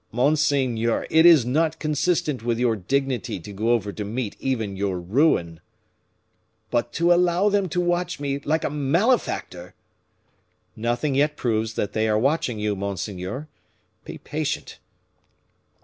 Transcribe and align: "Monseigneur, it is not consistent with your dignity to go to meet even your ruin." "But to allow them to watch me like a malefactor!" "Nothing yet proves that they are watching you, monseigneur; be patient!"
"Monseigneur, 0.11 1.05
it 1.11 1.27
is 1.27 1.45
not 1.45 1.77
consistent 1.77 2.41
with 2.43 2.57
your 2.57 2.75
dignity 2.75 3.39
to 3.39 3.53
go 3.53 3.77
to 3.79 4.03
meet 4.03 4.35
even 4.39 4.75
your 4.75 4.99
ruin." 4.99 5.59
"But 6.71 6.91
to 6.93 7.13
allow 7.13 7.49
them 7.49 7.69
to 7.69 7.79
watch 7.79 8.19
me 8.19 8.39
like 8.39 8.63
a 8.63 8.71
malefactor!" 8.71 9.75
"Nothing 10.75 11.13
yet 11.13 11.37
proves 11.37 11.75
that 11.75 11.93
they 11.93 12.09
are 12.09 12.17
watching 12.17 12.57
you, 12.57 12.75
monseigneur; 12.75 13.47
be 14.03 14.17
patient!" 14.17 14.79